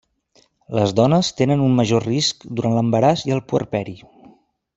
Les 0.77 0.93
dones 0.99 1.29
tenen 1.41 1.61
un 1.65 1.75
major 1.81 2.07
risc 2.07 2.47
durant 2.61 2.79
l'embaràs 2.79 3.27
i 3.29 3.37
el 3.37 3.45
puerperi. 3.53 3.97